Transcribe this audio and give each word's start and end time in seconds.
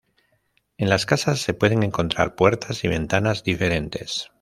En 0.77 0.89
las 0.89 1.05
casas 1.05 1.41
se 1.41 1.53
pueden 1.53 1.83
encontrar 1.83 2.33
puertas 2.33 2.83
y 2.83 2.87
ventanas 2.87 3.43
diferentes. 3.43 4.29